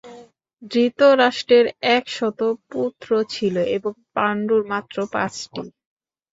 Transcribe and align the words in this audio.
ধৃতরাষ্ট্রের 0.71 1.65
এক 1.91 2.05
শত 2.09 2.39
পুত্র 2.71 3.09
ছিল 3.29 3.55
এবং 3.77 3.93
পাণ্ডুর 4.15 4.61
মাত্র 4.71 4.97
পাঁচটি। 5.13 5.63